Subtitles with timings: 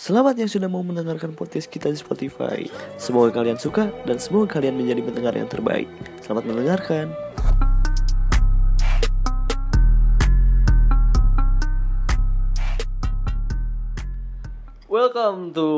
[0.00, 2.64] Selamat yang sudah mau mendengarkan podcast kita di Spotify.
[2.96, 5.92] Semoga kalian suka dan semoga kalian menjadi pendengar yang terbaik.
[6.24, 7.12] Selamat mendengarkan.
[14.88, 15.68] Welcome to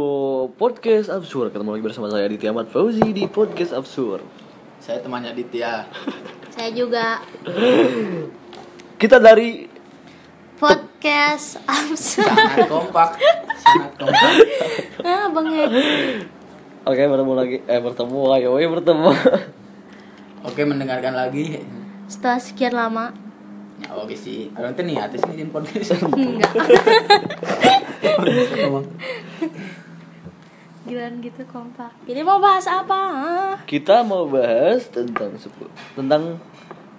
[0.54, 1.50] podcast absurd.
[1.50, 4.22] Ketemu lagi bersama saya Aditya Ahmad Fauzi di podcast absurd.
[4.78, 5.90] Saya temannya Ditya.
[6.54, 7.18] Saya juga
[9.02, 9.71] Kita dari
[11.02, 11.58] podcast.
[11.98, 13.18] Sangat kompak.
[13.58, 14.30] Sangat kompak.
[15.02, 15.74] Ah, Bang Ed.
[16.86, 19.10] Oke bertemu lagi eh bertemu ayo we bertemu.
[20.46, 21.58] Oke, mendengarkan lagi.
[22.06, 23.10] Setelah sekian lama
[23.82, 24.54] Ya, oke sih.
[24.54, 25.98] Orang tuh niat sih ngizin podcast.
[26.06, 26.54] Enggak
[30.82, 33.02] Gilaan gitu kompak Jadi mau bahas apa?
[33.66, 35.34] Kita mau bahas tentang
[35.98, 36.38] tentang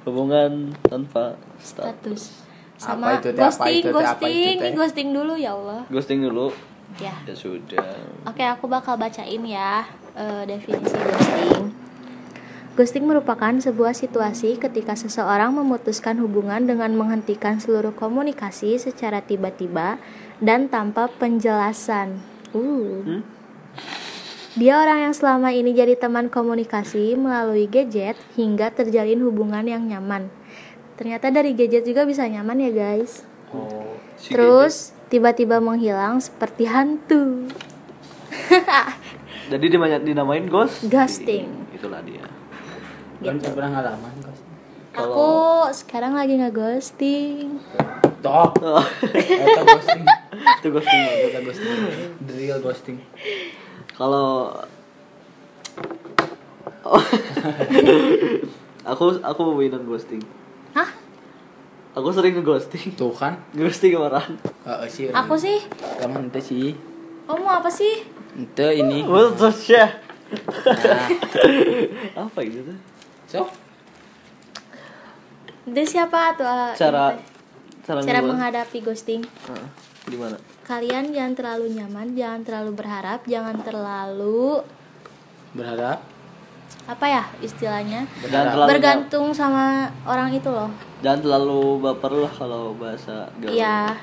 [0.04, 1.88] hubungan tanpa status.
[1.88, 2.43] Status
[2.84, 3.40] Sama Apa itu, teh?
[3.40, 3.92] Apa ghosting, itu, teh?
[3.96, 6.48] Apa ghosting itu, ghosting dulu ya Allah Ghosting dulu.
[7.00, 7.88] Ya Ya sudah.
[8.28, 9.88] Oke aku bakal bacain ya
[10.20, 11.72] eh, Definisi ghosting
[12.74, 20.02] Ghosting merupakan sebuah situasi ketika seseorang memutuskan hubungan dengan menghentikan seluruh komunikasi secara tiba-tiba
[20.42, 22.18] dan tanpa penjelasan.
[22.50, 23.06] Uh.
[23.06, 23.22] Hmm?
[24.58, 30.34] Dia orang yang selama ini jadi teman komunikasi melalui gadget hingga terjalin hubungan yang nyaman.
[30.94, 33.26] Ternyata dari gadget juga bisa nyaman ya guys.
[33.50, 37.50] Oh, si Terus tiba-tiba menghilang seperti hantu.
[39.52, 40.86] jadi dinamain, dinamain ghost.
[40.90, 41.50] Ghosting.
[41.74, 42.26] Itulah dia.
[43.24, 44.40] Saya pernah ngalaman kos.
[44.94, 45.30] Aku
[45.74, 47.58] sekarang lagi nge-ghosting.
[48.22, 48.54] Tok.
[48.64, 50.06] Oh, ghosting.
[50.60, 51.02] itu ghosting.
[51.02, 51.30] banget.
[51.30, 51.78] Eta ghosting.
[52.26, 52.98] The real ghosting.
[53.94, 54.52] Kalau
[56.84, 57.00] Oh.
[58.92, 60.20] aku aku bilang ghosting.
[61.94, 62.98] Aku sering nge-ghosting.
[62.98, 63.38] Tuh kan.
[63.54, 64.38] Ghosting orang.
[64.66, 65.06] Heeh sih.
[65.14, 65.62] Aku sih.
[66.02, 66.74] Kamu ente sih.
[67.30, 68.02] Kamu apa sih?
[68.34, 69.06] Ente ini.
[69.06, 69.78] What the shit?
[70.34, 71.06] Nah,
[72.26, 72.78] Apa itu tuh?
[73.30, 73.46] so.
[75.70, 76.50] Itu siapa tuh?
[76.50, 77.14] ah, Cara
[77.86, 79.22] cara, cara menghadapi ghosting.
[79.22, 79.68] Heeh,
[80.10, 80.36] gimana?
[80.66, 84.64] Kalian jangan terlalu nyaman, jangan terlalu berharap, jangan terlalu
[85.54, 86.02] Berharap.
[86.86, 88.04] Apa ya istilahnya?
[88.22, 89.66] Jangan terlalu Bergantung sama
[90.04, 90.68] orang itu loh.
[91.00, 93.52] jangan terlalu baper lah kalau bahasa gaul.
[93.52, 93.96] Iya.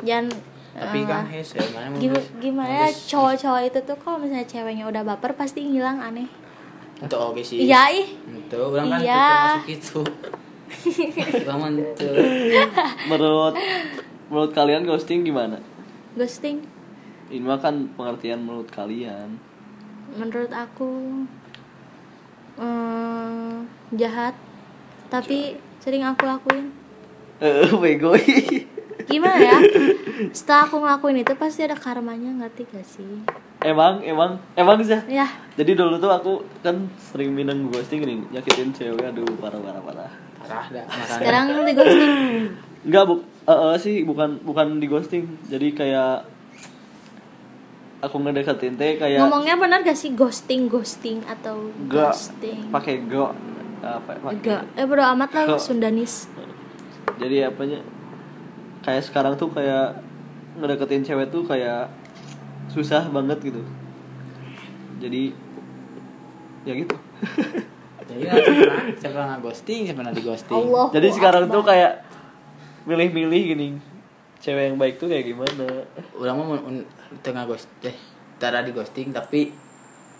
[0.00, 0.26] Jangan
[0.70, 1.98] Tapi eh, kan hes ya mana
[2.38, 6.30] gimana, ya cowok-cowok itu tuh kalau misalnya ceweknya udah baper pasti ngilang aneh.
[6.96, 7.66] Ente oke sih.
[7.66, 8.06] Iya ih.
[8.24, 9.26] Ente orang kan Iya.
[9.58, 10.00] termasuk itu.
[13.06, 13.54] Menurut
[14.26, 15.58] menurut kalian ghosting gimana?
[16.14, 16.62] Ghosting
[17.26, 19.38] Ini mah kan pengertian menurut kalian.
[20.10, 21.22] menurut aku
[22.56, 23.54] eh,
[23.92, 24.34] jahat
[25.06, 26.70] tapi sering aku lakuin
[27.40, 28.12] Eh, bego.
[29.02, 29.58] gimana ya
[30.36, 33.24] setelah aku ngelakuin itu pasti ada karmanya ngerti gak sih
[33.60, 34.96] emang emang emang sih.
[35.08, 39.82] ya Jadi dulu tuh aku kan sering minang ghosting nih, nyakitin cewek aduh parah parah
[39.82, 40.08] parah.
[40.38, 40.84] Parah dah.
[41.10, 42.12] Sekarang di ghosting
[42.80, 45.28] Enggak, bu eh, eh, sih bukan bukan di ghosting.
[45.44, 46.24] Jadi kayak
[48.00, 52.16] aku ngedeketin teh kayak ngomongnya benar gak sih ghosting ghosting atau Gak.
[52.16, 52.72] ghosting?
[52.72, 53.32] Pakai go
[53.80, 55.56] apa pakai Enggak, eh bodo amat lah Go.
[55.56, 56.28] Sundanis.
[57.16, 57.80] Jadi apanya
[58.84, 60.00] kayak sekarang tuh kayak
[60.60, 61.88] ngedeketin cewek tuh kayak
[62.72, 63.64] susah banget gitu.
[65.00, 65.32] Jadi
[66.68, 66.96] ya gitu.
[68.10, 70.56] Jadi nggak pernah, saya pernah ghosting, saya pernah di ghosting.
[70.56, 71.92] Allah jadi sekarang tuh kayak
[72.84, 73.68] milih-milih gini
[74.40, 75.84] cewek yang baik tuh kayak gimana
[76.16, 76.56] Orang mau
[77.20, 77.94] tengah ghost, eh,
[78.40, 79.52] tara di ghosting tapi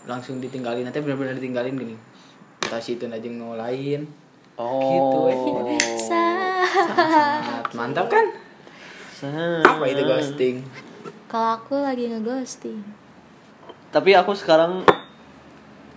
[0.05, 1.95] langsung ditinggalin, nanti benar-benar ditinggalin gini.
[2.81, 4.05] Si itu aja mau lain.
[4.57, 5.97] Gitu, eh.
[5.97, 8.25] Sangat mantap kan?
[9.65, 10.65] Apa itu ghosting?
[11.31, 12.83] kalau aku lagi ngeghosting
[13.87, 14.83] tapi aku sekarang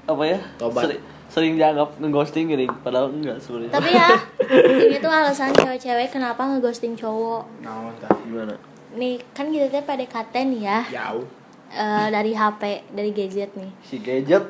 [0.07, 0.87] apa ya Tobat.
[0.87, 1.03] seri-
[1.35, 3.75] sering dianggap ngeghosting gini padahal enggak sebenarnya.
[3.75, 4.09] Tapi ya
[4.87, 7.43] ini tuh alasan cewek-cewek kenapa ngeghosting cowok.
[7.67, 7.91] Nah,
[8.23, 8.55] gimana?
[8.95, 10.81] Nih kan kita teh PDKT nih ya.
[10.95, 11.27] Jauh.
[11.75, 13.71] eh, dari HP dari gadget nih.
[13.83, 14.47] Si gadget?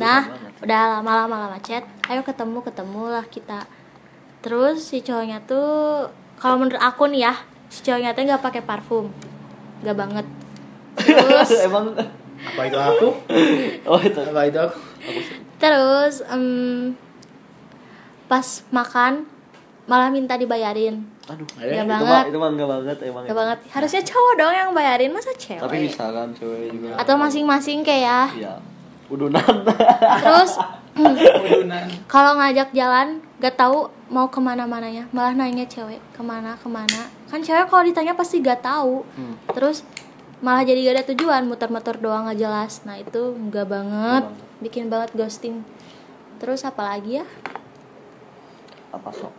[0.00, 0.32] Nah
[0.64, 1.84] udah lama-lama lama chat.
[2.08, 3.68] Ayo ketemu ketemu lah kita.
[4.40, 6.08] Terus si cowoknya tuh
[6.40, 7.34] kalau menurut aku nih ya
[7.68, 9.12] si cowoknya tuh nggak pakai parfum.
[9.84, 10.26] Nggak banget.
[11.04, 11.92] Terus emang?
[12.48, 13.08] Apa itu aku?
[13.92, 14.20] oh itu.
[14.24, 14.78] Apa itu aku?
[15.56, 16.92] Terus em,
[18.26, 19.24] pas makan
[19.86, 20.98] malah minta dibayarin.
[21.26, 22.24] Aduh Nggak itu banget.
[22.26, 23.58] itu mah enggak banget emang nggak banget.
[23.70, 25.62] Harusnya cowok dong yang bayarin masa cewek?
[25.62, 26.98] Tapi bisa kan cewek juga.
[26.98, 28.20] Atau masing-masing kayak ya.
[28.36, 28.54] Iya.
[29.06, 29.54] Udunan.
[30.18, 30.58] Terus
[30.96, 31.86] Udunan.
[32.10, 35.06] kalau ngajak jalan gak tahu mau ke mana mananya.
[35.10, 37.06] Malah nanya cewek ke mana ke mana?
[37.26, 39.06] Kan cewek kalau ditanya pasti gak tahu.
[39.14, 39.34] Hmm.
[39.54, 39.86] terus
[40.36, 42.82] malah jadi gak ada tujuan muter-muter doang gak jelas.
[42.82, 44.24] Nah itu enggak banget
[44.58, 45.60] bikin banget ghosting.
[46.36, 47.26] Terus apa lagi ya?
[48.90, 49.32] Apa sok?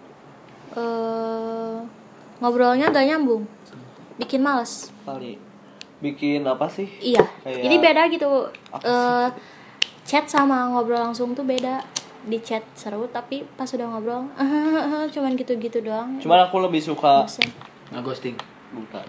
[0.74, 1.78] Eh
[2.38, 3.46] ngobrolnya gak nyambung.
[4.18, 4.90] Bikin males.
[5.04, 5.38] Kali.
[5.98, 6.86] Bikin apa sih?
[7.02, 7.26] Iya.
[7.42, 8.30] Kayak- ini beda gitu.
[8.84, 9.30] eh
[10.04, 11.82] chat sama ngobrol langsung tuh beda.
[12.28, 14.28] Di chat seru tapi pas udah ngobrol
[15.14, 16.20] cuman gitu-gitu doang.
[16.20, 17.24] Cuman aku lebih suka
[17.88, 18.36] nggak ghosting
[18.68, 19.08] bukan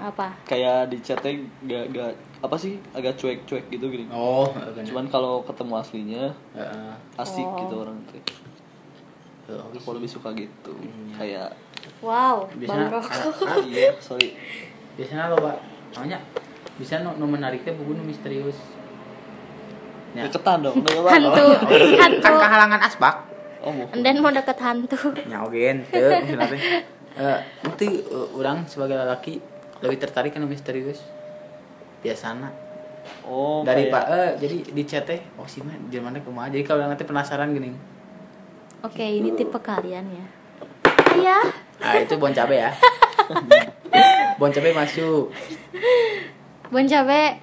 [0.00, 0.32] apa?
[0.50, 1.36] Kayak di chatnya
[1.68, 4.06] gak, gak apa sih agak cuek-cuek gitu gini.
[4.08, 6.24] Oh kan cuman kalau ketemu aslinya
[6.54, 6.92] Heeh.
[7.18, 7.58] asik Oh.
[7.66, 8.22] gitu orang tuh.
[9.48, 10.76] Tuh, aku lebih suka gitu
[11.16, 11.56] kayak
[12.04, 14.36] wow biasanya rokok ah, iya sorry.
[14.94, 15.56] Biasanya lo pak?
[15.96, 16.18] Namanya
[16.76, 18.58] bisa no, no menariknya buku nu misterius.
[20.14, 20.24] Ya.
[20.24, 21.58] deketan dong deketan hantu dong.
[21.98, 22.22] hantu.
[22.22, 23.16] Kan kehalangan asbak.
[23.66, 25.10] Oh then mau deket hantu.
[25.26, 26.62] Nyawain tuh maksudnya teh.
[27.18, 29.42] Eh, nanti eh, orang sebagai lelaki
[29.82, 31.02] lebih tertarik kan misterius
[31.98, 32.48] biasana
[33.24, 36.48] oh dari kayak- pak eh jadi di chat teh oh sih mah di mana kumaha
[36.48, 37.72] jadi kalau nanti penasaran gini.
[38.78, 40.24] Oke ini tipe kalian ya.
[41.12, 41.38] Iya.
[41.78, 42.70] Ah itu bon cabe ya.
[44.38, 45.34] Bon cabe masuk.
[46.68, 47.42] Bon Cabe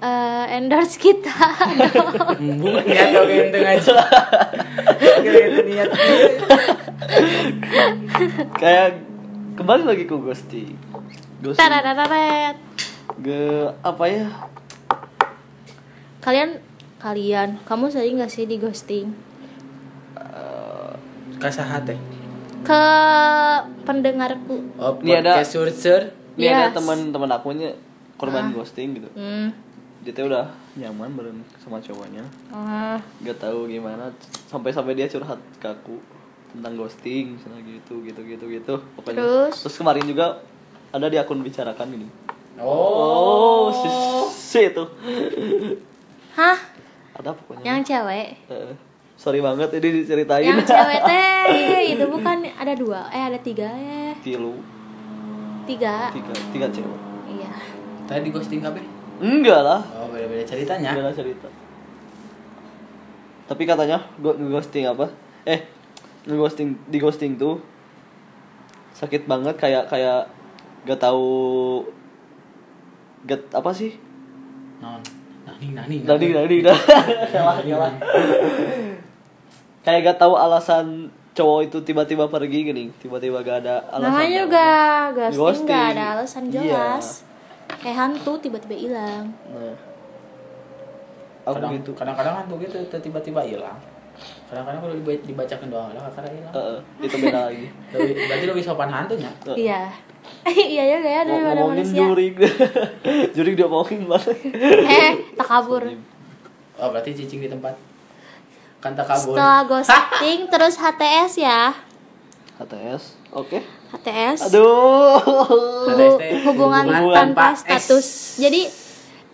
[0.00, 1.28] eh, endorse kita.
[2.40, 3.96] Bukan niat kau gitu aja.
[4.96, 5.88] Oke, itu niat.
[8.54, 8.88] Kayak
[9.54, 10.72] kembali lagi ke ghosting
[11.42, 11.60] ghosting.
[13.18, 13.42] Ge
[13.80, 14.26] apa ya?
[16.20, 16.62] Kalian
[16.96, 19.10] kalian kamu sering nggak sih di ghosting?
[21.36, 21.98] Kasahat teh
[22.62, 22.82] ke
[23.82, 24.62] pendengarku.
[24.78, 26.74] Oh Ini ada- surcer ini ada Yes.
[26.78, 27.74] teman-teman akunya
[28.14, 29.10] korban ghosting gitu.
[29.12, 29.50] Hmm.
[30.02, 32.26] dia tuh udah nyaman bareng sama cowoknya.
[32.50, 34.10] Ah, gak tahu gimana
[34.46, 35.94] sampai sampai dia curhat ke aku
[36.52, 38.74] tentang ghosting misalnya gitu gitu gitu gitu.
[38.94, 39.22] Pokoknya.
[39.22, 39.62] Terus?
[39.62, 40.42] terus kemarin juga
[40.90, 42.06] ada di akun bicarakan gini
[42.60, 43.68] oh.
[43.68, 43.88] Oh si,
[44.32, 44.84] si itu.
[46.36, 46.58] Hah?
[47.16, 47.64] Ada pokoknya?
[47.64, 48.28] Yang cewek?
[48.48, 48.72] Eh,
[49.16, 50.44] sorry banget ini diceritain.
[50.44, 51.96] Yang cewek teh.
[51.96, 53.08] Itu bukan ada dua.
[53.12, 54.12] Eh ada tiga eh.
[54.20, 54.60] Tilu.
[55.64, 56.10] Tiga.
[56.12, 56.98] Tiga tiga cewek.
[57.28, 57.52] Iya.
[58.08, 58.82] Tadi di ghosting kabeh
[59.22, 59.80] enggak lah.
[59.96, 60.92] Oh beda beda ceritanya.
[60.92, 61.48] Enggak lah cerita.
[63.46, 65.06] Tapi katanya go ghosting apa?
[65.46, 65.62] Eh
[66.26, 67.62] ghosting di ghosting tuh
[68.92, 70.28] sakit banget kayak kayak
[70.86, 71.82] gak tahu
[73.24, 73.92] gak apa sih?
[74.78, 74.98] Non.
[75.42, 76.78] Nani nani tadi tadi dah.
[77.32, 77.92] Salah salah
[79.82, 80.86] kayak gak tahu alasan
[81.32, 84.66] cowok itu tiba-tiba pergi gini tiba-tiba gak ada alasan namanya juga
[85.10, 85.66] ghosting Ghosting.
[85.66, 86.52] nggak ada alasan Iya.
[86.54, 87.06] jelas.
[87.74, 89.24] Kayak hantu tiba-tiba hilang.
[89.48, 89.74] Nah.
[91.42, 91.90] Aku kadang gitu.
[91.92, 93.74] kadang-kadang kan tuh gitu tiba-tiba hilang.
[94.46, 96.54] Kadang-kadang kalau diba- dibacakan doang lah karena hilang.
[96.54, 97.66] Heeh, itu beda lagi.
[97.90, 99.30] Lebih berarti lebih sopan hantunya?
[99.48, 99.82] Iya
[100.68, 101.98] iya ya Ngom- daripada ngomongin manusia.
[101.98, 102.34] Jurig
[103.34, 104.34] jurig dia ngomongin banget
[104.82, 105.82] eh tak kabur
[106.74, 107.74] oh berarti cicing di tempat.
[108.78, 111.60] Kan tak kabur setelah ghosting terus HTS ya.
[112.56, 113.58] HTS oke.
[113.92, 115.20] HTS aduh.
[115.20, 117.62] Hubu- HTS, hubungan, hubungan tanpa S.
[117.62, 118.06] status.
[118.38, 118.62] Jadi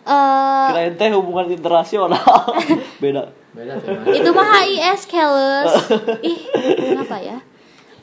[0.02, 2.20] eh kirain teh hubungan internasional.
[2.96, 3.32] Beda.
[3.48, 5.72] Beda tuh itu mah HIS careless
[6.20, 7.40] ih kenapa ya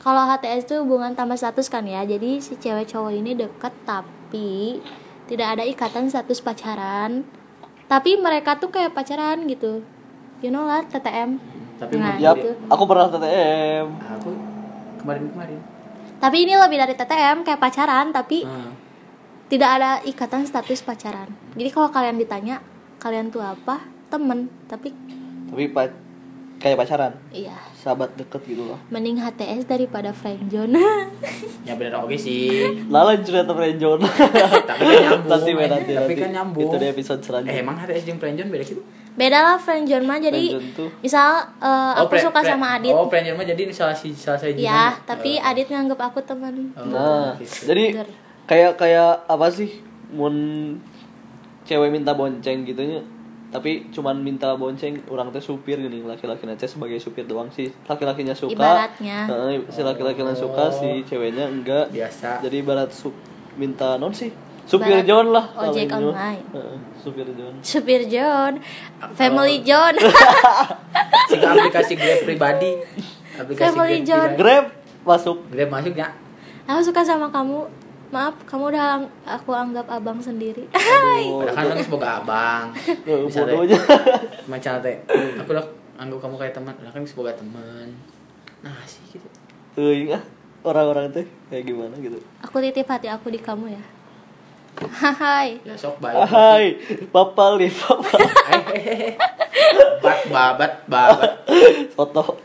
[0.06, 2.06] kalau HTS itu hubungan tanpa status kan ya?
[2.06, 4.78] Jadi si cewek cowok ini deket tapi
[5.26, 7.26] tidak ada ikatan status pacaran.
[7.90, 9.82] Tapi mereka tuh kayak pacaran gitu.
[10.38, 11.42] You know lah TTM
[11.76, 12.50] tapi Nah, Yap, gitu.
[12.72, 13.86] aku pernah TTM
[14.16, 14.30] aku
[15.00, 15.60] kemarin kemarin
[16.16, 18.72] tapi ini lebih dari TTM kayak pacaran tapi Hmm.
[19.52, 21.28] tidak ada ikatan status pacaran.
[21.52, 22.64] Jadi kalau kalian ditanya
[22.96, 23.84] kalian tuh apa?
[24.08, 24.96] Temen tapi
[25.46, 25.92] tapi pa
[26.56, 27.12] kayak pacaran?
[27.30, 27.56] Iya.
[27.76, 28.78] Sahabat deket gitu loh.
[28.88, 30.74] Mending HTS daripada friendzone
[31.62, 32.66] ya bener oke sih.
[32.90, 34.02] Lala cerita friendzone
[34.70, 35.30] tapi kan nyambung.
[35.30, 35.68] Nanti eh.
[35.68, 36.22] nanti tapi nanti.
[36.22, 36.70] kan nyambung.
[36.72, 38.82] Itu di episode eh selanjutnya emang HTS jeung friendzone beda gitu?
[39.16, 40.18] Beda lah friendzone mah.
[40.18, 40.88] Jadi Friendzone tuh.
[41.04, 41.28] misal
[41.60, 42.92] eh, aku pre- suka pre- sama Adit.
[42.96, 46.72] oh friendzone mah jadi salah si salah saya ya tapi Adit nganggep aku teman.
[46.74, 47.70] Oh, nah gitu.
[47.70, 48.08] jadi Bener.
[48.48, 49.84] kayak kayak apa sih?
[50.10, 50.34] Mun
[51.66, 53.02] cewek minta bonceng gitunya
[53.56, 57.72] tapi cuman minta bonceng orang teh supir gini laki-laki teh sebagai supir doang sih.
[57.88, 59.18] Laki-lakinya suka Ibaratnya.
[59.24, 61.88] Heeh, si laki-lakinya suka si ceweknya enggak.
[61.88, 62.44] Biasa.
[62.44, 63.08] Jadi barat su
[63.56, 64.28] minta non sih
[64.68, 66.44] supir Barat John lah ojek online.
[66.52, 67.54] Heeh, supir John.
[67.64, 68.52] Supir John
[69.16, 69.96] family John.
[71.32, 72.72] Sehingga aplikasi Grab pribadi.
[73.40, 74.28] Aplikasi Family Grab John.
[74.28, 74.42] pribadi.
[74.44, 74.64] Grab
[75.08, 75.36] masuk.
[75.48, 76.26] Grab masuk ya
[76.66, 77.62] aku suka sama kamu
[78.08, 80.66] maaf kamu udah ang- aku anggap abang sendiri.
[80.70, 82.64] Oh, Padahal kan orang semoga abang.
[83.26, 83.78] Misalnya bodohnya
[84.46, 84.96] macam teh
[85.36, 85.64] aku udah
[85.96, 86.74] anggap kamu kayak teman.
[86.76, 87.86] Udah kan semoga teman.
[88.60, 89.26] Nah sih gitu.
[89.74, 90.22] Teuing ah
[90.62, 92.18] orang-orang teh kayak gimana gitu.
[92.40, 93.82] Aku titip hati aku di kamu ya.
[94.76, 95.56] Hai.
[95.64, 96.76] ya sok baik Hai,
[97.08, 98.20] papal nih, papal.
[100.04, 101.32] Bat babat babat.
[101.96, 102.36] Foto.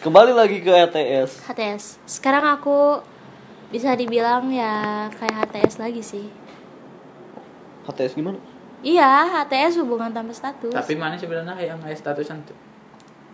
[0.00, 1.46] Kembali lagi ke E ETS.
[1.46, 1.84] HTS.
[2.08, 2.98] Sekarang aku
[3.72, 4.74] bisa dibilang ya
[5.10, 6.26] kayak HTS lagi sih.
[7.82, 8.38] HTS gimana?
[8.80, 10.70] Iya, HTS hubungan tanpa status.
[10.70, 12.54] tapi mana sebenarnya yang aya statusan tuh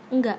[0.08, 0.38] enggak.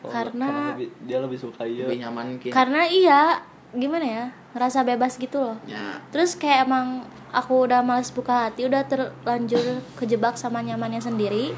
[0.00, 1.84] Oh, Karena- lebih- dia lebih suka iya.
[1.84, 3.40] lebih nyaman mungkin Karena iya,
[3.72, 4.24] gimana ya?
[4.52, 5.56] Ngerasa bebas gitu loh.
[5.64, 9.60] ya Terus kayak emang aku udah males buka hati, udah terlanjur
[9.96, 11.52] kejebak sama nyamannya sendiri.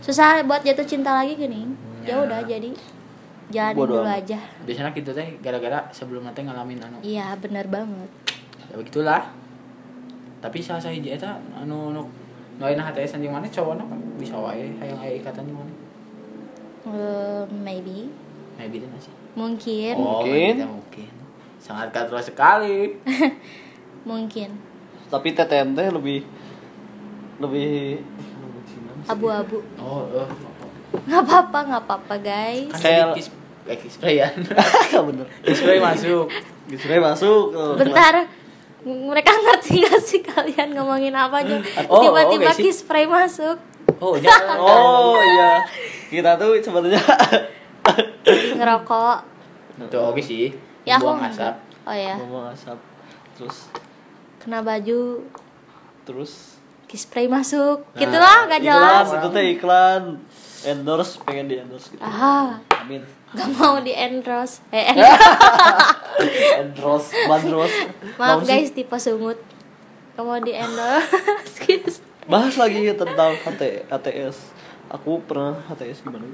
[0.00, 1.66] Susah buat jatuh cinta lagi gini.
[2.02, 2.22] Ya Ya.
[2.22, 2.70] udah jadi
[3.50, 4.22] jalanin Bodo dulu amat.
[4.22, 4.38] aja.
[4.62, 8.10] biasanya gitu teh gara-gara sebelum nanti ngalamin anu Iya, bener banget.
[8.62, 9.22] ya begitulah
[10.38, 12.02] tapi salah saya eta anu anu
[12.56, 15.72] ngain HTS anjing mana cowoknya kan bisa wae hayang aya ikatan jeung mana
[16.80, 18.08] Eh, maybe,
[18.56, 20.54] maybe teh sih mungkin, oh Mungkin.
[20.64, 21.10] mungkin
[21.58, 22.96] sangat katro sekali
[24.08, 24.56] mungkin.
[25.06, 26.24] Tapi TTM teh lebih
[27.36, 28.00] lebih
[29.04, 29.60] Abu-abu.
[29.76, 30.28] oh oh
[31.02, 32.72] Nggak apa-apa, nggak apa-apa guys.
[32.72, 34.32] kan Kayak- kayak sprayan
[34.88, 35.26] Ya bener.
[35.46, 36.26] spray masuk
[36.66, 37.50] Gitu masuk.
[37.50, 38.14] eh, Bentar,
[38.80, 41.58] mereka ngerti gak sih kalian ngomongin apa aja?
[41.84, 42.64] Oh, Tiba-tiba oke sih.
[42.64, 43.58] kiss spray masuk.
[43.98, 45.66] oh jangan Oh iya.
[46.08, 46.98] Kita tuh sebenarnya
[48.56, 49.18] Ngerokok.
[49.88, 50.52] tuh oke sih
[50.82, 52.78] Ya aku buang asap Oh ya, ngomong asap.
[53.34, 53.68] Terus
[54.38, 55.24] kena baju
[56.02, 57.82] terus kiss spray masuk.
[57.84, 59.06] Nah, Gitulah gak iklan jelas.
[59.12, 60.02] itu teh iklan
[60.62, 62.00] endorse pengen di endorse gitu.
[62.00, 63.00] Ah, Amin.
[63.30, 64.58] Gak mau di endorse.
[64.70, 64.90] Eh,
[66.58, 67.70] endorse, bandros.
[68.16, 69.38] maaf guys, tipe sungut.
[70.14, 71.08] Gak mau di endorse.
[71.60, 72.02] Kiss.
[72.26, 74.36] Bahas lagi tentang HT, HTS.
[74.90, 76.26] Aku pernah HTS gimana?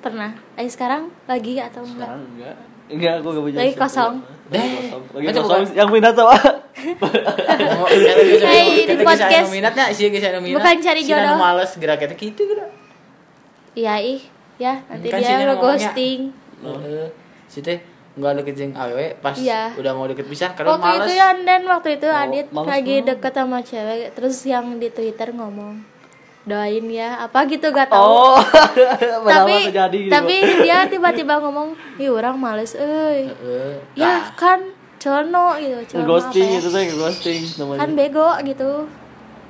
[0.00, 0.30] Pernah.
[0.54, 2.08] Eh sekarang lagi atau enggak?
[2.08, 2.56] Sekarang enggak.
[2.92, 3.58] Enggak, aku gak punya.
[3.62, 4.14] Lagi kosong.
[4.50, 5.02] Lagi kosong.
[5.14, 5.62] Lagi kosong.
[5.72, 6.14] Yang minat.
[6.18, 6.36] Oh,
[7.88, 9.46] bisa- Hey, di podcast.
[9.46, 10.38] anu minatnya sih anu.
[10.44, 11.36] Bukan cari anu jodoh.
[11.38, 12.70] males gerak kita gitu gerak.
[13.72, 14.20] Iya ih,
[14.62, 16.20] ya nanti Kan dia sini lo ghosting.
[16.62, 17.06] Heeh.
[17.46, 17.78] Si teh
[18.12, 19.72] enggak deket jeung awewe pas Iya.
[19.72, 21.00] udah mau deket pisan kalau Waktu males.
[21.02, 25.32] itu ya dan waktu itu Oh, Adit lagi deket sama cewek, terus yang di Twitter
[25.32, 25.80] ngomong
[26.42, 28.02] doain ya apa gitu gak tahu.
[28.02, 28.36] Oh.
[29.32, 30.12] tapi terjadi gitu.
[30.12, 33.30] tapi dia tiba-tiba ngomong, ih orang males, euy.
[33.30, 33.74] Heeh.
[33.94, 34.60] Ya kan
[34.98, 36.60] celno gitu, celno ghosting apa ya?
[36.60, 37.78] itu teh ghosting namanya.
[37.80, 38.70] Kan bego gitu.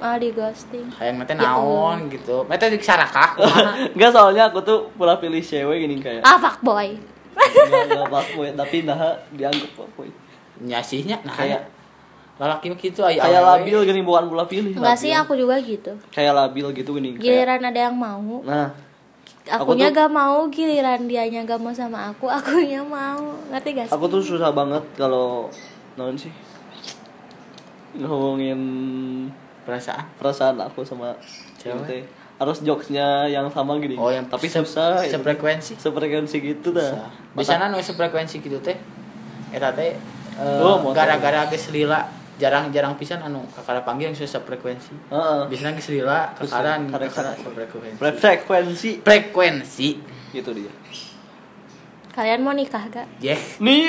[0.02, 0.86] Malah di ghosting.
[0.92, 2.42] Hayang mete Ya naon gitu.
[2.44, 3.38] Mete di sarakah?
[3.94, 6.98] Enggak soalnya aku tuh pernah pilih cewek gini kayak Ah fuckboy.
[7.32, 8.98] enggak enggak fuckboy tapi nah
[9.30, 10.10] dianggap fuckboy.
[10.58, 11.70] Nyasihnya nah Kayak
[12.34, 14.74] lalaki mah gitu aya kayak labil gini bukan pula pilih.
[14.74, 15.94] Enggak sih aku juga gitu.
[16.10, 18.74] kayak labil gitu gini kayak Giliran ada yang mau, Nah,
[19.44, 23.18] Aku akunya tuh- gak mau giliran dianya gak mau sama aku akunya mau
[23.48, 25.50] ngerti gak sih aku tuh susah banget kalau
[25.94, 26.30] non sih
[27.92, 28.60] ngomongin
[29.72, 30.04] perasaan.
[30.14, 31.16] perasaan aku sama
[31.56, 31.84] Cewek?
[31.86, 32.02] teh.
[32.34, 35.14] harus jokesnya yang sama gini Oh, yang tapi se- susah itu.
[35.14, 35.72] Sefrekuensi.
[35.76, 36.90] sefrekuensi gitu dah
[37.32, 37.56] Bisa.
[37.56, 38.74] Biasanya nu sefrekuensi gitu teh.
[39.48, 40.92] Eta teh eh, Oh, motor.
[40.98, 42.02] gara-gara geus lila
[42.34, 44.90] jarang-jarang pisan anu kakara panggil yang susah frekuensi.
[45.08, 45.40] Heeh.
[45.46, 47.96] Biasanya geus lila kakaran kakara frekuensi.
[48.18, 49.88] frekuensi Frekuensi.
[50.30, 50.72] gitu dia
[52.10, 53.88] kalian mau nikah gak Yeh, nih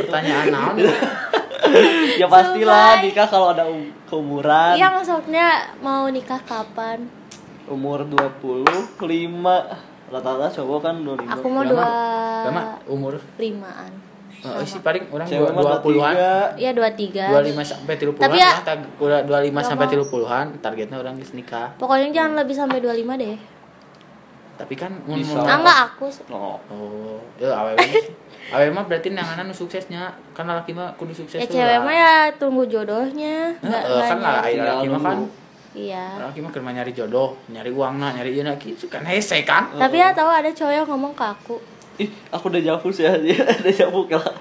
[0.00, 0.74] pertanyaan naon?
[2.20, 3.02] ya pastilah Sumpah.
[3.02, 4.74] nikah kalau ada um- keumuran.
[4.74, 5.46] Iya maksudnya
[5.78, 7.06] mau nikah kapan?
[7.64, 8.94] Umur 25
[10.04, 11.86] rata-rata cowok kan 25 aku mau dua
[12.44, 13.16] Lama umur?
[13.34, 13.90] limaan.
[14.44, 16.60] Oh, sih paling orang cewek dua dua puluhan, 23.
[16.60, 17.32] iya dua tiga.
[17.32, 18.60] dua lima sampai tiga puluhan Tapi ya-
[19.00, 21.72] lah, dua lima sampai tiga puluhan targetnya orang geus nikah.
[21.80, 23.36] pokoknya jangan lebih sampai 25 deh.
[24.54, 25.40] Tapi kan Bisa.
[25.40, 26.60] ah enggak aku oh.
[26.68, 27.80] Oh, ya awewe.
[28.54, 30.14] Awewe mah berarti nanganan nu suksesnya.
[30.30, 33.58] Kan laki mah kudu sukses ya cewek mah ya tunggu jodohnya.
[33.58, 35.18] Heeh, kan lah Tinggal laki mah kan
[35.74, 36.06] iya.
[36.22, 39.02] Laki mah keur mah nyari jodoh, nyari uang nah, nyari ieu gitu kan.
[39.02, 39.74] Hese kan.
[39.74, 41.56] tapi ya tahu ada cowok yang ngomong ke aku.
[41.98, 44.32] Ih aku udah jafus ya dia udah jafus kalau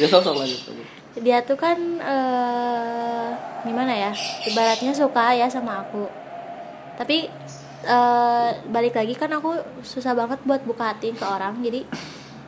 [0.00, 0.88] ya sosok lanjut lanjut.
[1.20, 3.28] dia tuh kan eh
[3.68, 4.10] gimana ya
[4.48, 6.08] ibaratnya suka ya sama aku.
[6.96, 7.28] Tapi
[7.82, 11.60] eh balik lagi kan aku susah banget buat buka hati ke orang.
[11.60, 11.84] Jadi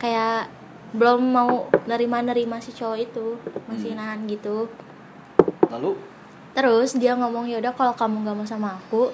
[0.01, 0.54] kayak
[0.95, 1.51] belum mau
[1.83, 3.35] nerima-nerima si cowok itu
[3.67, 4.65] masih nahan gitu
[5.67, 5.99] lalu
[6.51, 9.11] terus dia ngomong ya udah kalau kamu nggak mau sama aku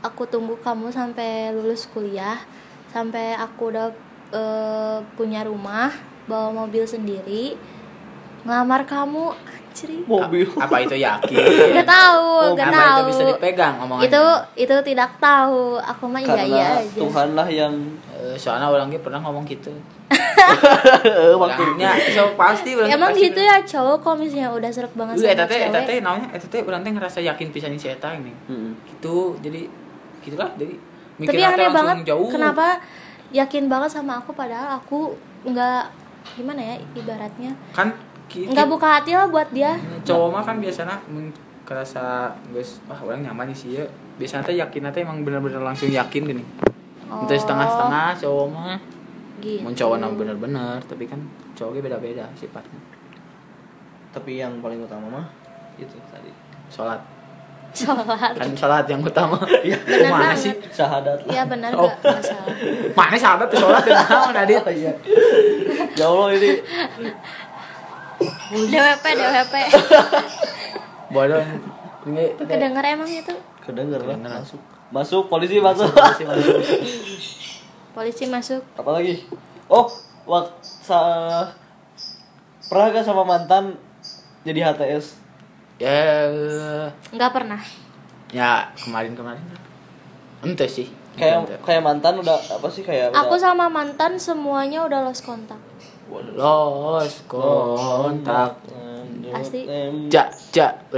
[0.00, 2.40] aku tunggu kamu sampai lulus kuliah
[2.88, 3.92] sampai aku udah
[4.30, 5.92] eh, punya rumah
[6.24, 7.56] bawa mobil sendiri
[8.42, 9.36] ngelamar kamu
[9.68, 10.02] Ciri.
[10.10, 11.38] mobil Apa itu yakin?
[11.78, 12.90] Gak tahu, Oh, gak apa tahu.
[12.90, 14.10] itu bisa dipegang omongannya?
[14.10, 14.24] Itu
[14.58, 15.78] itu tidak tahu.
[15.78, 16.98] Aku mah iya iya karena aja.
[16.98, 17.74] Tuhan lah yang
[18.34, 19.70] soalnya orangnya pernah ngomong gitu.
[21.36, 25.14] waktu Orangnya so pasti orang Emang pasti gitu ya cowok kalau misalnya udah seret banget
[25.14, 25.86] Lu sama eta teh eta cewek.
[25.86, 28.32] teh naonnya eta teh urang teh ngerasa yakin pisan si eta ini.
[28.48, 28.72] Mm-mm.
[28.86, 29.60] Gitu jadi
[30.20, 32.28] gitulah jadi Tapi mikirnya teh aneh langsung banget jauh.
[32.28, 32.66] kenapa
[33.30, 35.12] yakin banget sama aku padahal aku
[35.44, 35.82] nggak
[36.34, 37.92] gimana ya ibaratnya Kan
[38.28, 39.76] nggak buka hati lah buat dia.
[40.02, 40.96] cowok mah kan biasanya
[41.64, 43.84] kerasa guys wah orang nyaman sih ya
[44.16, 46.44] biasanya teh yakin teh emang bener-bener langsung yakin gini
[47.08, 48.76] Oh, itu setengah-setengah cowok mah
[49.38, 49.62] Gitu.
[49.62, 51.22] mau cowok nama bener-bener tapi kan
[51.54, 52.80] cowoknya beda-beda sifatnya
[54.10, 55.26] tapi yang paling utama mah
[55.74, 56.28] itu tadi
[56.68, 56.98] sholat
[57.70, 58.34] Sholat.
[58.34, 59.78] kan sholat yang utama Iya.
[59.78, 60.40] Bener mana banget.
[60.40, 61.86] sih syahadat lah Iya benar Oh.
[61.94, 62.50] gak masalah.
[62.92, 64.92] mana sahabat tuh sholat dan naon Adit iya
[65.94, 66.50] ya Allah ini
[68.68, 69.54] DWP DWP.
[71.08, 71.44] bodoh
[72.06, 74.32] ini Kedenger emang itu kedenger lah Kedenger.
[74.40, 76.56] masuk masuk polisi masuk Masih masuk.
[77.96, 78.62] polisi masuk.
[78.72, 79.26] apa lagi
[79.66, 79.90] oh
[80.24, 81.00] waktu sa
[82.62, 83.74] pernah gak sama mantan
[84.42, 85.18] jadi HTS
[85.76, 86.28] ya
[87.10, 87.60] Nggak pernah.
[88.28, 89.42] ya kemarin kemarin
[90.40, 91.54] ente sih kayak Ente.
[91.60, 95.58] kayak mantan udah apa sih kayak Aku udah, sama mantan semuanya udah lost kontak.
[96.06, 96.32] Waduh.
[96.94, 98.56] los kontak
[99.30, 99.60] Pasti.
[99.64, 100.24] Em, ja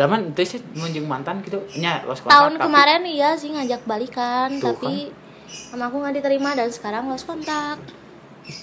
[0.06, 1.58] man ente sih menjeng mantan gitu.
[1.74, 5.10] Nya los kontak Tahun tapi- kemarin iya sih ngajak balikan, Tuh tapi
[5.48, 7.78] sama aku nggak diterima dan sekarang lost kontak.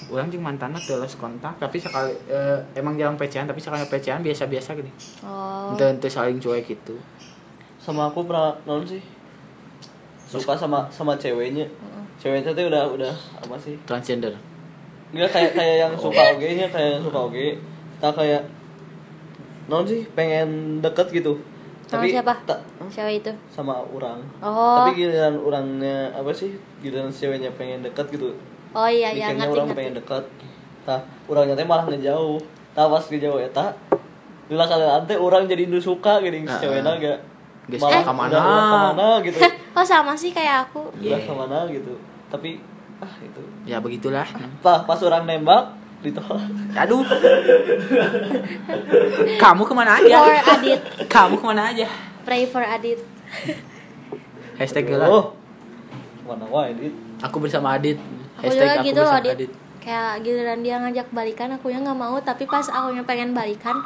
[0.09, 4.19] orang jeung mantan tuh los kontak tapi sekali eh, emang jarang pecean tapi sekali pecean
[4.19, 4.91] biasa-biasa gini.
[5.21, 5.71] Oh.
[5.71, 6.99] ente ente saling cuek gitu.
[7.77, 8.99] Sama aku pernah non sih.
[10.27, 11.63] Suka sama sama ceweknya.
[12.17, 13.79] Ceweknya tuh udah udah apa sih?
[13.85, 14.35] Transgender.
[15.07, 16.03] Enggak kayak kayak yang Oh.
[16.03, 17.47] suka oge nya kayak yang suka oge.
[17.97, 18.43] Tak kayak
[19.67, 21.35] non sih pengen deket gitu
[21.83, 22.35] Sama siapa?
[22.43, 23.31] tak Cewek itu.
[23.47, 24.79] sama orang Oh.
[24.81, 28.31] tapi giliran orangnya apa sih giliran ceweknya pengen deket gitu
[28.71, 29.77] Oh iya iya ngerti orang ngerti.
[29.77, 30.23] pengen deket
[30.83, 32.39] nah orangnya teh malah ngejauh
[32.71, 33.71] tak pas ngejauh ya tak
[34.47, 36.95] Lila kalian teh orang jadi nu suka gini Nah, ceweknya ah.
[36.97, 37.19] gak
[37.67, 38.31] Geus malah ke mana?
[38.31, 39.37] udah, udah ke mana gitu
[39.73, 40.87] Oh sama sih kayak aku.
[40.93, 41.19] udah Yeah.
[41.21, 41.93] ke mana gitu
[42.27, 42.59] tapi
[42.97, 44.25] ah itu ya begitulah
[44.57, 47.01] pas pas orang nembak ditolak aduh
[49.37, 50.79] kamu ke mana aja For Adit.
[51.07, 51.87] kamu ke mana aja
[52.21, 52.99] Pray for Adit.
[54.55, 55.25] hashtag gelar oh
[56.23, 57.97] mana wae dit aku bersama Adit
[58.37, 59.49] Aku juga gitu bersama Adit.
[59.81, 62.13] Kayak giliran dia ngajak balikan, aku yang nggak mau.
[62.19, 63.81] Tapi pas aku yang pengen balikan,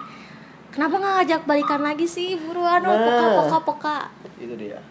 [0.67, 2.35] kenapa nggak ngajak balikan lagi sih?
[2.35, 2.99] Buruan, Nah.
[2.99, 3.97] poka poka poka.
[4.35, 4.81] itu dia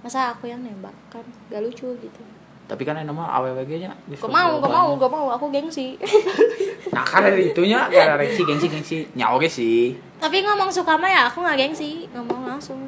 [0.00, 1.20] Masa aku yang nembak kan?
[1.50, 2.22] Gak lucu gitu.
[2.70, 5.26] Tapi kan yang nama awwg nya Gak mau, gak mau, gak mau.
[5.34, 5.98] Aku gengsi.
[6.94, 11.08] nah kan dari itunya gara gengsi gengsi gengsi nya oke sih Tapi ngomong suka mah
[11.08, 12.78] ya aku nggak gengsi, ngomong langsung.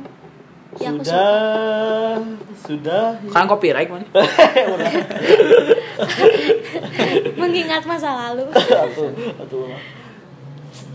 [0.73, 1.12] Ya aku suka.
[1.12, 2.16] sudah
[2.62, 4.07] sudah kan copyright mana
[7.35, 8.47] Mengingat masa lalu.
[8.55, 9.66] atuh atuh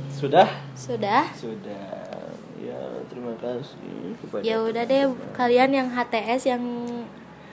[0.10, 1.30] sudah Sudah.
[1.30, 2.10] sudah
[2.58, 6.63] ya terima kasih Ya udah deh kalian yang HTS yang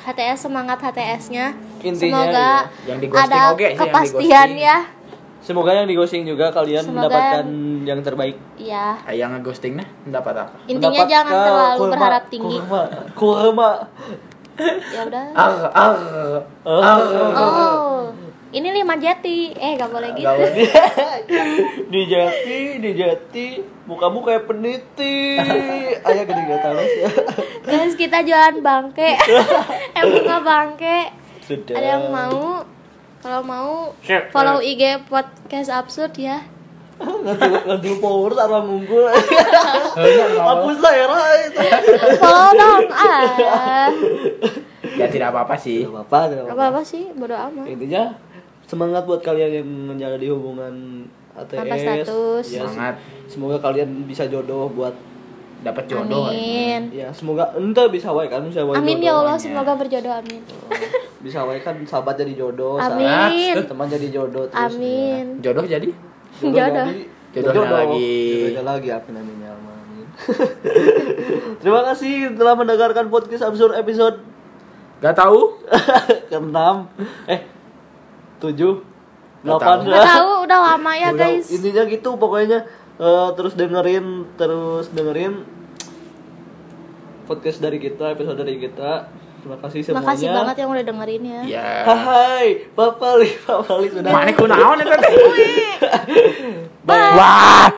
[0.05, 1.57] HTS semangat HTS-nya.
[1.81, 2.49] Intinya Semoga
[2.85, 4.61] ya, yang ghosting ada oke yang kepastian ghosting.
[4.61, 4.79] ya.
[5.41, 7.47] semoga yang di ghosting juga kalian Semoga mendapatkan
[7.83, 8.97] yang terbaik Ya.
[9.11, 12.57] yang ngeghosting nah mendapat apa Intinya jangan Mendapatkan terlalu kurma- berharap tinggi.
[12.59, 12.81] kurma
[13.15, 13.71] kurma
[14.87, 15.25] Ya udah.
[15.35, 15.93] ah ah
[16.65, 18.09] Oh.
[18.55, 19.51] Ini lima jati.
[19.51, 20.31] Eh, gak boleh gitu.
[21.93, 23.47] di jati di jati
[23.85, 25.37] mukamu kayak peniti
[26.01, 27.11] ayah gede gak talas ya
[27.65, 29.19] Guys, kita jualan bangke.
[29.99, 30.99] eh, bunga bangke.
[31.43, 32.63] sudah Ada yang mau?
[33.19, 33.73] Kalau mau
[34.31, 36.45] follow IG podcast absurd ya.
[36.95, 39.11] nganti nganti power sama ngunggul
[40.39, 41.07] hapus lah ya.
[42.23, 42.83] Follow dong.
[42.95, 43.91] Ah.
[44.95, 46.63] ya tidak apa apa sih Tidak apa-apa, tidak Gak apa-apa.
[46.71, 47.67] apa-apa sih, bodo amat.
[47.67, 48.15] Intinya
[48.65, 50.75] semangat buat kalian yang menjalani hubungan
[51.33, 51.51] ATS.
[51.53, 52.45] Tanpa status.
[52.49, 52.95] Ya, Semangat.
[53.27, 54.95] Semoga kalian bisa jodoh buat
[55.61, 56.93] dapat jodoh Amin.
[56.93, 59.01] ya semoga ente bisa wae kan bisa wae Amin jodoh.
[59.01, 59.45] ya Allah, jodohnya.
[59.49, 60.41] semoga berjodoh amin.
[61.25, 63.01] Bisa wae kan sahabat jadi jodoh, Amin.
[63.01, 64.77] sahabat teman jadi jodoh terus.
[64.77, 65.41] Amin.
[65.41, 65.89] jodoh jadi
[66.37, 66.53] Jodoh.
[66.53, 66.85] Jodoh.
[66.85, 67.79] jadi- Jodohnya jodoh.
[67.81, 68.13] lagi.
[68.45, 70.07] Jodohnya lagi amin amin ya Allah, amin.
[71.61, 74.21] Terima kasih telah mendengarkan podcast absurd episode
[75.01, 75.65] gak tahu
[76.29, 76.59] ke-6
[77.27, 77.41] eh
[78.39, 78.57] 7
[79.45, 80.31] Nggak 8 tahu.
[80.49, 81.47] Udah lama ya Udah, guys.
[81.53, 82.65] intinya gitu pokoknya.
[82.95, 85.45] Eh, terus dengerin terus dengerin
[87.25, 89.11] podcast dari kita episode dari kita.
[89.45, 90.01] Terima kasih semuanya.
[90.09, 91.41] Makasih banget yang udah dengerin ya.
[91.45, 95.13] ya Hai Pak Pali Pak Pali sudah mana kunaon eta teh
[96.89, 97.69] wah